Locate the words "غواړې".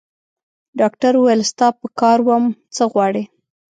2.91-3.23